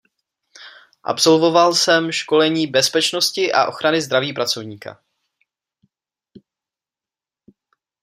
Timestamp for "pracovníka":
4.33-5.03